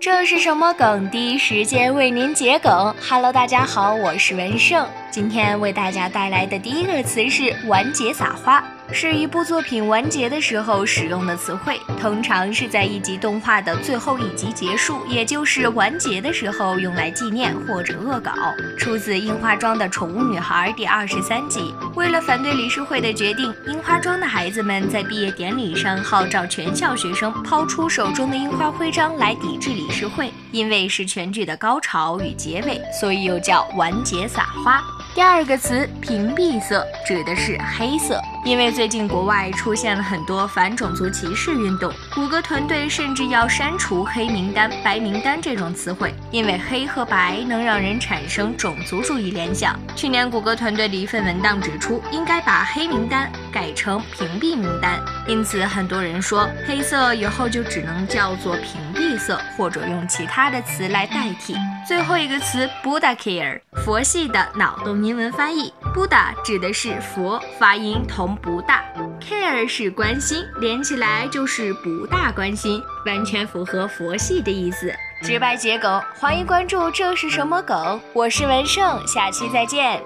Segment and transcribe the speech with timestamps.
[0.00, 1.10] 这是什么梗？
[1.10, 2.94] 第一时间为您解梗。
[3.06, 8.64] Hello，大家好，我是文胜，今天为大家带来的第一个词是完结撒花。
[8.92, 18.32] 是一部作品完结的时候使用的词汇，通常是在一集动画的最后一集结束，也就是完结的时候用来纪念或者恶搞。
[18.78, 21.72] 出自《樱花庄的宠物女孩》第二十三集。
[21.94, 30.32] 为了反对理事会的决定，樱花庄的孩子们在毕业典礼上号召全校学生抛出手中的樱花徽章来抵制理事会。
[30.50, 34.82] 因为是全剧的高潮与结尾，所以又叫完结撒花。
[35.14, 38.20] 第二个词屏蔽色指的是黑色。
[38.44, 49.78] 因为最近国外出现了很多反种族歧视运动，谷歌团队甚至要删除黑名单、白名单这种词汇，因为黑和白能让人产生种族主义联想。
[49.94, 54.98] 去年谷歌团队的一份文档指出，应该把黑名单改成屏蔽名单，
[55.28, 61.54] 因此很多人说黑色以后就只能叫做屏蔽色，或者用其他的词来代替。
[61.86, 68.36] 最后一个词 Buddha care，佛系的脑洞英文翻译，Buddha 指的是佛，发音同。
[68.36, 68.84] 不大
[69.20, 74.92] ，care 是关心，连起来就是不大关心，完全符合佛系的意思。
[75.22, 78.00] 直白解梗，欢迎关注，这是什么梗？
[78.12, 80.00] 我是文胜，下期再见。